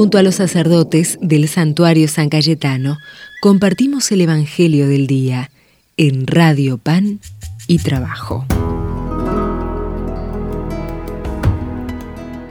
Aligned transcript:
Junto 0.00 0.16
a 0.16 0.22
los 0.22 0.36
sacerdotes 0.36 1.18
del 1.20 1.46
santuario 1.46 2.08
San 2.08 2.30
Cayetano, 2.30 2.96
compartimos 3.42 4.10
el 4.12 4.22
Evangelio 4.22 4.88
del 4.88 5.06
Día 5.06 5.50
en 5.98 6.26
Radio 6.26 6.78
Pan 6.78 7.20
y 7.66 7.80
Trabajo. 7.80 8.46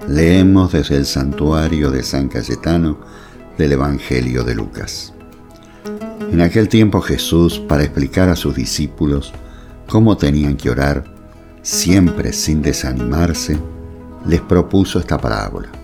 Leemos 0.08 0.74
desde 0.74 0.98
el 0.98 1.08
santuario 1.08 1.90
de 1.90 2.04
San 2.04 2.28
Cayetano 2.28 3.00
del 3.58 3.72
Evangelio 3.72 4.44
de 4.44 4.54
Lucas. 4.54 5.16
En 6.32 6.42
aquel 6.42 6.70
tiempo 6.70 7.02
Jesús, 7.02 7.58
para 7.58 7.82
explicar 7.82 8.30
a 8.30 8.36
sus 8.36 8.54
discípulos 8.54 9.34
cómo 9.88 10.18
tenían 10.18 10.56
que 10.56 10.70
orar, 10.70 11.04
siempre 11.64 12.32
sin 12.32 12.62
desanimarse, 12.62 13.58
les 14.28 14.42
propuso 14.42 15.00
esta 15.00 15.18
parábola. 15.18 15.79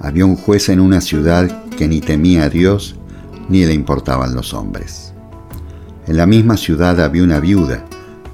Había 0.00 0.24
un 0.24 0.36
juez 0.36 0.68
en 0.68 0.80
una 0.80 1.00
ciudad 1.00 1.64
que 1.76 1.88
ni 1.88 2.00
temía 2.00 2.44
a 2.44 2.48
Dios 2.48 2.96
ni 3.48 3.64
le 3.64 3.72
importaban 3.72 4.34
los 4.34 4.54
hombres. 4.54 5.12
En 6.06 6.16
la 6.16 6.26
misma 6.26 6.56
ciudad 6.56 7.00
había 7.00 7.22
una 7.22 7.40
viuda 7.40 7.84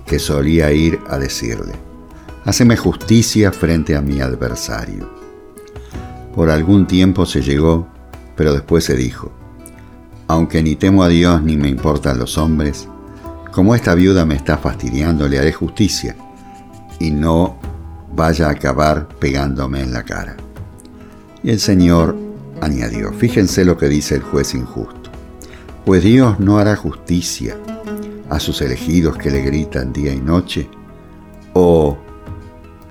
que 0.06 0.19
solía 0.19 0.72
ir 0.72 1.00
a 1.08 1.19
decirle, 1.19 1.72
Haceme 2.45 2.77
justicia 2.77 3.52
frente 3.52 3.96
a 3.96 4.02
mi 4.02 4.20
adversario. 4.20 5.08
Por 6.34 6.50
algún 6.50 6.86
tiempo 6.86 7.24
se 7.24 7.41
llegó, 7.41 7.88
pero 8.36 8.52
después 8.52 8.84
se 8.84 8.96
dijo, 8.96 9.33
aunque 10.28 10.62
ni 10.62 10.77
temo 10.77 11.02
a 11.02 11.08
Dios 11.08 11.42
ni 11.42 11.56
me 11.56 11.69
importan 11.69 12.19
los 12.19 12.36
hombres, 12.36 12.86
como 13.50 13.74
esta 13.74 13.94
viuda 13.94 14.27
me 14.27 14.34
está 14.34 14.58
fastidiando, 14.58 15.27
le 15.27 15.38
haré 15.38 15.52
justicia 15.52 16.16
y 16.98 17.10
no 17.10 17.56
vaya 18.14 18.48
a 18.48 18.50
acabar 18.50 19.08
pegándome 19.08 19.80
en 19.80 19.92
la 19.92 20.02
cara. 20.02 20.36
Y 21.44 21.50
el 21.50 21.60
Señor 21.60 22.16
añadió, 22.62 23.12
fíjense 23.12 23.66
lo 23.66 23.77
que 23.77 23.88
dice 23.88 24.14
el 24.14 24.22
juez 24.22 24.55
injusto, 24.55 25.10
pues 25.84 26.02
Dios 26.02 26.41
no 26.41 26.58
hará 26.58 26.74
justicia 26.74 27.56
a 28.30 28.41
sus 28.41 28.62
elegidos 28.62 29.19
que 29.19 29.30
le 29.30 29.42
gritan 29.42 29.92
día 29.92 30.12
y 30.14 30.20
noche, 30.20 30.70
o 31.52 31.98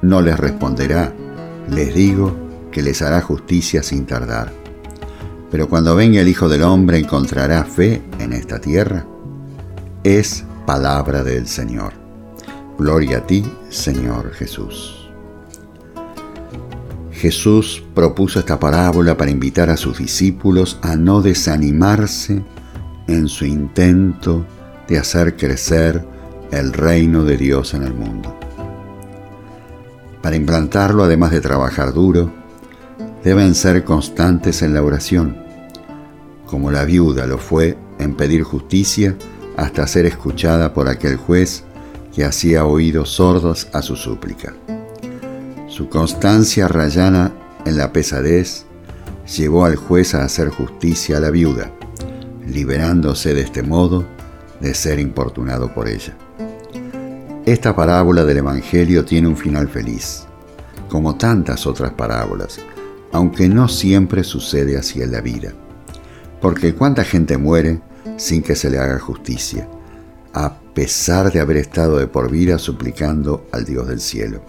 no 0.03 0.21
les 0.21 0.39
responderá, 0.39 1.11
les 1.67 1.95
digo 1.95 2.35
que 2.71 2.83
les 2.83 3.01
hará 3.01 3.21
justicia 3.21 3.81
sin 3.81 4.05
tardar. 4.05 4.53
Pero 5.49 5.67
cuando 5.67 5.95
venga 5.95 6.21
el 6.21 6.27
Hijo 6.27 6.47
del 6.47 6.61
Hombre 6.61 6.99
encontrará 6.99 7.63
fe 7.63 8.03
en 8.19 8.33
esta 8.33 8.59
tierra. 8.59 9.05
Es 10.03 10.43
palabra 10.65 11.23
del 11.23 11.47
Señor. 11.47 11.93
Gloria 12.77 13.19
a 13.19 13.27
ti, 13.27 13.45
Señor 13.69 14.31
Jesús. 14.33 15.02
Jesús 17.23 17.81
propuso 17.95 18.37
esta 18.37 18.59
parábola 18.59 19.15
para 19.15 19.31
invitar 19.31 19.69
a 19.69 19.77
sus 19.77 19.97
discípulos 19.97 20.77
a 20.81 20.97
no 20.97 21.21
desanimarse 21.21 22.43
en 23.07 23.29
su 23.29 23.45
intento 23.45 24.45
de 24.89 24.97
hacer 24.97 25.37
crecer 25.37 26.05
el 26.51 26.73
reino 26.73 27.23
de 27.23 27.37
Dios 27.37 27.75
en 27.75 27.83
el 27.83 27.93
mundo. 27.93 28.37
Para 30.21 30.35
implantarlo, 30.35 31.05
además 31.05 31.31
de 31.31 31.39
trabajar 31.39 31.93
duro, 31.93 32.29
deben 33.23 33.55
ser 33.55 33.85
constantes 33.85 34.61
en 34.61 34.73
la 34.73 34.83
oración, 34.83 35.37
como 36.45 36.71
la 36.71 36.83
viuda 36.83 37.25
lo 37.25 37.37
fue 37.37 37.77
en 37.99 38.15
pedir 38.15 38.43
justicia 38.43 39.15
hasta 39.55 39.87
ser 39.87 40.07
escuchada 40.07 40.73
por 40.73 40.89
aquel 40.89 41.15
juez 41.15 41.63
que 42.13 42.25
hacía 42.25 42.65
oídos 42.65 43.11
sordos 43.11 43.69
a 43.71 43.81
su 43.81 43.95
súplica. 43.95 44.53
Su 45.73 45.89
constancia 45.89 46.67
rayana 46.67 47.33
en 47.65 47.77
la 47.77 47.91
pesadez 47.91 48.67
llevó 49.35 49.65
al 49.65 49.75
juez 49.75 50.13
a 50.13 50.23
hacer 50.23 50.49
justicia 50.49 51.17
a 51.17 51.19
la 51.19 51.31
viuda, 51.31 51.71
liberándose 52.45 53.33
de 53.33 53.41
este 53.41 53.63
modo 53.63 54.05
de 54.59 54.75
ser 54.75 54.99
importunado 54.99 55.73
por 55.73 55.87
ella. 55.87 56.15
Esta 57.47 57.75
parábola 57.75 58.23
del 58.23 58.37
Evangelio 58.37 59.03
tiene 59.03 59.27
un 59.27 59.35
final 59.35 59.67
feliz, 59.67 60.25
como 60.89 61.15
tantas 61.15 61.65
otras 61.65 61.91
parábolas, 61.93 62.59
aunque 63.11 63.49
no 63.49 63.67
siempre 63.67 64.23
sucede 64.23 64.77
así 64.77 65.01
en 65.01 65.11
la 65.11 65.21
vida. 65.21 65.53
Porque 66.39 66.75
cuánta 66.75 67.03
gente 67.03 67.35
muere 67.35 67.81
sin 68.17 68.43
que 68.43 68.55
se 68.55 68.69
le 68.69 68.77
haga 68.77 68.99
justicia, 68.99 69.67
a 70.33 70.53
pesar 70.75 71.31
de 71.31 71.39
haber 71.39 71.57
estado 71.57 71.97
de 71.97 72.05
por 72.05 72.29
vida 72.29 72.59
suplicando 72.59 73.47
al 73.51 73.65
Dios 73.65 73.87
del 73.87 74.01
cielo. 74.01 74.43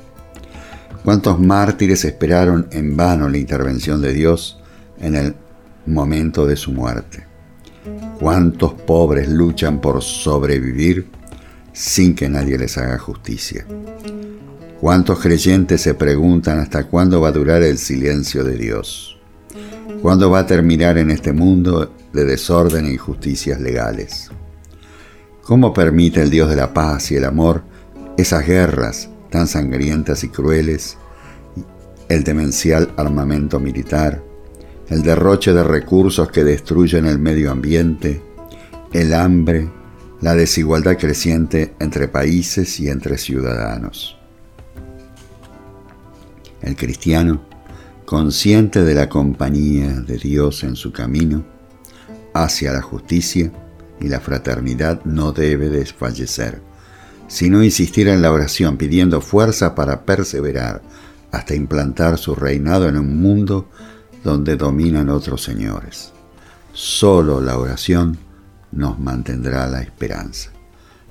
¿Cuántos 1.04 1.38
mártires 1.38 2.03
esperaron 2.06 2.66
en 2.70 2.97
vano 2.97 3.28
la 3.28 3.37
intervención 3.37 4.00
de 4.00 4.15
Dios 4.15 4.59
en 4.98 5.15
el 5.16 5.34
momento 5.84 6.47
de 6.47 6.56
su 6.56 6.72
muerte? 6.72 7.26
¿Cuántos 8.19 8.72
pobres 8.72 9.28
luchan 9.28 9.82
por 9.82 10.03
sobrevivir 10.03 11.10
sin 11.75 12.14
que 12.14 12.31
nadie 12.31 12.56
les 12.56 12.78
haga 12.78 12.98
justicia? 12.98 13.66
¿Cuántos 14.81 15.20
creyentes 15.20 15.82
se 15.82 15.93
preguntan 15.93 16.59
hasta 16.59 16.84
cuándo 16.84 17.20
va 17.20 17.28
a 17.28 17.32
durar 17.32 17.62
el 17.62 17.76
silencio 17.76 18.43
de 18.43 18.56
Dios? 18.56 19.20
¿Cuándo 20.00 20.31
va 20.31 20.38
a 20.38 20.47
terminar 20.47 20.97
en 20.97 21.10
este 21.10 21.34
mundo 21.34 21.94
de 22.14 22.25
desorden 22.25 22.87
e 22.87 22.94
injusticias 22.94 23.60
legales? 23.60 24.31
¿Cómo 25.43 25.75
permite 25.75 26.22
el 26.22 26.31
Dios 26.31 26.48
de 26.48 26.56
la 26.56 26.72
paz 26.72 27.10
y 27.10 27.16
el 27.16 27.26
amor 27.26 27.62
esas 28.16 28.47
guerras 28.47 29.10
tan 29.34 29.48
sangrientas 29.48 30.22
y 30.22 30.28
crueles, 30.28 30.96
el 32.08 32.22
demencial 32.22 32.92
armamento 32.96 33.58
militar, 33.58 34.22
el 34.88 35.02
derroche 35.02 35.52
de 35.52 35.64
recursos 35.64 36.30
que 36.30 36.44
destruyen 36.44 37.04
el 37.06 37.18
medio 37.18 37.50
ambiente, 37.50 38.22
el 38.92 39.12
hambre, 39.12 39.68
la 40.20 40.36
desigualdad 40.36 40.96
creciente 40.96 41.74
entre 41.80 42.06
países 42.06 42.78
y 42.78 42.88
entre 42.88 43.18
ciudadanos. 43.18 44.16
El 46.62 46.76
cristiano, 46.76 47.42
consciente 48.04 48.84
de 48.84 48.94
la 48.94 49.08
compañía 49.08 49.94
de 49.98 50.16
Dios 50.16 50.62
en 50.62 50.76
su 50.76 50.92
camino 50.92 51.44
hacia 52.34 52.72
la 52.72 52.82
justicia 52.82 53.50
y 54.00 54.06
la 54.06 54.20
fraternidad, 54.20 55.04
no 55.04 55.32
debe 55.32 55.70
desfallecer 55.70 56.62
sino 57.34 57.64
insistir 57.64 58.06
en 58.06 58.22
la 58.22 58.30
oración 58.30 58.76
pidiendo 58.76 59.20
fuerza 59.20 59.74
para 59.74 60.04
perseverar 60.04 60.82
hasta 61.32 61.56
implantar 61.56 62.16
su 62.16 62.36
reinado 62.36 62.88
en 62.88 62.96
un 62.96 63.20
mundo 63.20 63.68
donde 64.22 64.54
dominan 64.54 65.08
otros 65.08 65.42
señores. 65.42 66.12
Solo 66.72 67.40
la 67.40 67.58
oración 67.58 68.18
nos 68.70 69.00
mantendrá 69.00 69.66
la 69.66 69.82
esperanza. 69.82 70.52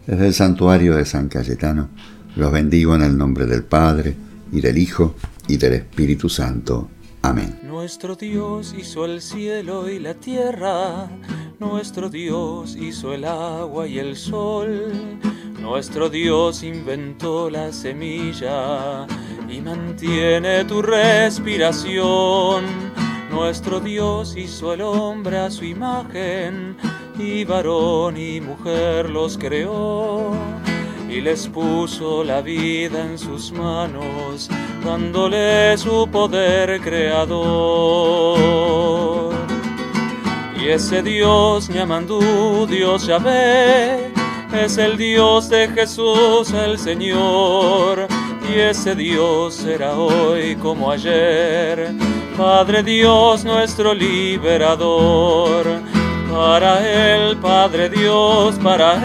Desde 0.07 0.28
el 0.28 0.34
santuario 0.34 0.95
de 0.95 1.03
San 1.03 1.28
Cayetano 1.28 1.89
los 2.38 2.53
bendigo 2.53 2.95
en 2.95 3.01
el 3.01 3.17
nombre 3.17 3.45
del 3.45 3.66
Padre 3.66 4.16
y 4.50 4.61
del 4.61 4.78
Hijo 4.78 5.16
y 5.50 5.57
del 5.57 5.73
Espíritu 5.73 6.29
Santo. 6.29 6.88
Amén. 7.22 7.59
Nuestro 7.63 8.16
Dios 8.16 8.73
hizo 8.79 9.03
el 9.03 9.22
cielo 9.22 9.90
y 9.90 10.00
la 10.00 10.13
tierra, 10.13 11.09
nuestro 11.59 12.09
Dios 12.09 12.78
hizo 12.78 13.13
el 13.13 13.25
agua 13.25 13.90
y 13.90 14.00
el 14.00 14.16
sol. 14.16 15.19
Nuestro 15.63 16.09
Dios 16.09 16.62
inventó 16.62 17.50
la 17.50 17.72
semilla 17.72 19.07
y 19.47 19.62
mantiene 19.62 20.66
tu 20.66 20.81
respiración. 20.81 22.66
Nuestro 23.31 23.79
Dios 23.79 24.35
hizo 24.35 24.73
el 24.73 24.81
hombre 24.81 25.38
a 25.40 25.50
su 25.50 25.63
imagen 25.63 26.75
y 27.18 27.46
varón 27.46 28.18
y 28.18 28.41
mujer 28.41 29.09
los 29.09 29.38
creó 29.38 30.34
y 31.09 31.22
les 31.22 31.47
puso 31.47 32.25
la 32.25 32.41
vida 32.41 33.00
en 33.00 33.18
sus 33.18 33.53
manos, 33.53 34.50
dándole 34.84 35.78
su 35.78 36.09
poder 36.12 36.81
creador. 36.81 38.43
Y 40.61 40.67
ese 40.67 41.02
Dios 41.02 41.70
Ñamandú, 41.70 42.67
Dios 42.67 43.08
Yahvé, 43.08 44.11
es 44.53 44.78
el 44.78 44.97
Dios 44.97 45.50
de 45.50 45.67
Jesús 45.70 46.52
el 46.53 46.78
Señor, 46.78 48.08
y 48.50 48.59
ese 48.59 48.96
Dios 48.96 49.55
será 49.55 49.97
hoy 49.97 50.55
como 50.55 50.91
ayer, 50.91 51.94
Padre 52.38 52.84
Dios 52.84 53.44
nuestro 53.44 53.94
liberador. 53.94 55.66
Para 56.32 56.79
Él, 56.82 57.38
Padre 57.38 57.90
Dios, 57.90 58.55
para 58.64 58.96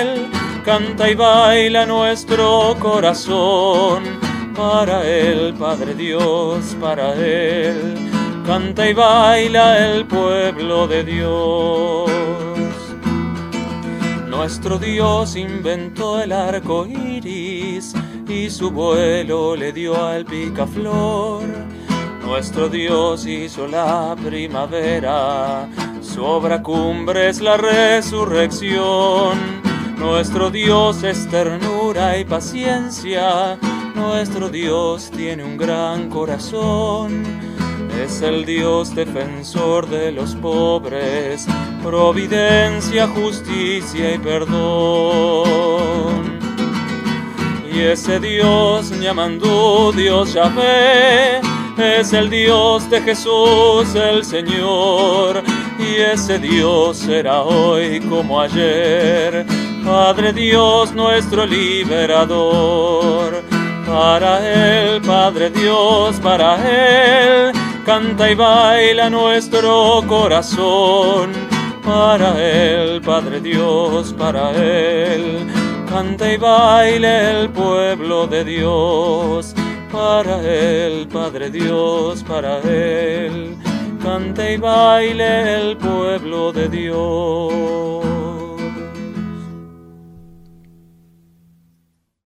Él, 0.00 0.26
canta 0.64 1.08
y 1.08 1.14
baila 1.14 1.86
nuestro 1.86 2.76
corazón. 2.80 4.02
Para 4.56 5.04
Él, 5.06 5.54
Padre 5.56 5.94
Dios, 5.94 6.76
para 6.80 7.14
Él, 7.14 7.94
canta 8.44 8.88
y 8.88 8.92
baila 8.92 9.92
el 9.92 10.04
pueblo 10.06 10.88
de 10.88 11.04
Dios. 11.04 12.23
Nuestro 14.44 14.78
Dios 14.78 15.36
inventó 15.36 16.20
el 16.20 16.30
arco 16.30 16.84
iris 16.84 17.94
y 18.28 18.50
su 18.50 18.70
vuelo 18.70 19.56
le 19.56 19.72
dio 19.72 19.96
al 20.04 20.26
picaflor 20.26 21.44
Nuestro 22.22 22.68
Dios 22.68 23.24
hizo 23.24 23.66
la 23.66 24.14
primavera, 24.22 25.66
su 26.02 26.22
obra 26.22 26.62
cumbre 26.62 27.30
es 27.30 27.40
la 27.40 27.56
resurrección. 27.56 29.38
Nuestro 29.96 30.50
Dios 30.50 31.02
es 31.04 31.26
ternura 31.30 32.18
y 32.18 32.26
paciencia, 32.26 33.58
nuestro 33.94 34.50
Dios 34.50 35.10
tiene 35.10 35.42
un 35.42 35.56
gran 35.56 36.10
corazón. 36.10 37.53
Es 38.02 38.22
el 38.22 38.44
Dios 38.44 38.94
defensor 38.94 39.88
de 39.88 40.12
los 40.12 40.34
pobres, 40.34 41.46
providencia, 41.82 43.08
justicia 43.08 44.14
y 44.14 44.18
perdón. 44.18 45.64
Y 47.72 47.80
ese 47.80 48.20
Dios 48.20 48.90
llamando 49.00 49.92
Dios 49.92 50.32
Yahvé 50.34 51.40
es 51.76 52.12
el 52.12 52.30
Dios 52.30 52.88
de 52.88 53.00
Jesús 53.00 53.94
el 53.94 54.24
Señor. 54.24 55.42
Y 55.78 55.96
ese 55.96 56.38
Dios 56.38 56.98
será 56.98 57.42
hoy 57.42 58.00
como 58.00 58.40
ayer, 58.40 59.44
Padre 59.84 60.32
Dios 60.32 60.92
nuestro 60.94 61.44
liberador. 61.46 63.42
Para 63.86 64.38
Él, 64.48 65.02
Padre 65.02 65.50
Dios, 65.50 66.16
para 66.20 66.56
Él, 66.66 67.52
canta 67.84 68.30
y 68.30 68.34
baila 68.34 69.10
nuestro 69.10 70.02
corazón. 70.06 71.32
Para 71.84 72.40
Él, 72.40 73.02
Padre 73.02 73.40
Dios, 73.40 74.14
para 74.14 74.52
Él 74.52 75.46
canta 75.94 76.32
y 76.32 76.36
baile 76.36 77.42
el 77.42 77.50
pueblo 77.50 78.26
de 78.26 78.44
Dios, 78.44 79.54
para 79.92 80.40
Él, 80.42 81.06
Padre 81.06 81.50
Dios, 81.50 82.24
para 82.24 82.58
Él, 82.58 83.56
canta 84.02 84.50
y 84.50 84.56
baile 84.56 85.54
el 85.54 85.76
pueblo 85.76 86.52
de 86.52 86.68
Dios. 86.68 88.53